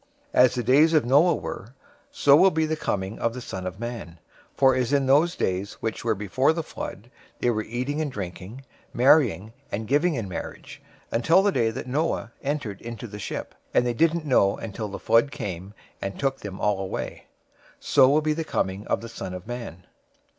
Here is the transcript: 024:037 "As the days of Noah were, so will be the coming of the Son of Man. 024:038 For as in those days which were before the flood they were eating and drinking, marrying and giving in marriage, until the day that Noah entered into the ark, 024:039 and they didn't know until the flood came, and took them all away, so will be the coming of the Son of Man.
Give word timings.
024:037 0.33 0.43
"As 0.43 0.55
the 0.55 0.63
days 0.63 0.93
of 0.95 1.05
Noah 1.05 1.35
were, 1.35 1.75
so 2.09 2.35
will 2.35 2.49
be 2.49 2.65
the 2.65 2.75
coming 2.75 3.19
of 3.19 3.35
the 3.35 3.39
Son 3.39 3.67
of 3.67 3.79
Man. 3.79 4.13
024:038 4.55 4.57
For 4.57 4.75
as 4.75 4.93
in 4.93 5.05
those 5.05 5.35
days 5.35 5.73
which 5.73 6.03
were 6.03 6.15
before 6.15 6.53
the 6.53 6.63
flood 6.63 7.11
they 7.37 7.51
were 7.51 7.61
eating 7.61 8.01
and 8.01 8.11
drinking, 8.11 8.65
marrying 8.95 9.53
and 9.71 9.87
giving 9.87 10.15
in 10.15 10.27
marriage, 10.27 10.81
until 11.11 11.43
the 11.43 11.51
day 11.51 11.69
that 11.69 11.85
Noah 11.85 12.31
entered 12.41 12.81
into 12.81 13.05
the 13.05 13.17
ark, 13.35 13.49
024:039 13.49 13.53
and 13.75 13.85
they 13.85 13.93
didn't 13.93 14.25
know 14.25 14.57
until 14.57 14.87
the 14.87 14.97
flood 14.97 15.29
came, 15.29 15.75
and 16.01 16.17
took 16.19 16.39
them 16.39 16.59
all 16.59 16.79
away, 16.79 17.27
so 17.79 18.09
will 18.09 18.21
be 18.21 18.33
the 18.33 18.43
coming 18.43 18.87
of 18.87 19.01
the 19.01 19.07
Son 19.07 19.35
of 19.35 19.45
Man. 19.45 19.85